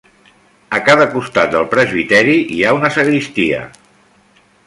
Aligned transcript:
A 0.77 0.79
cada 0.87 1.05
costat 1.15 1.51
del 1.57 1.67
presbiteri 1.75 2.35
hi 2.57 2.59
ha 2.69 2.73
una 2.79 2.93
sagristia. 2.97 3.61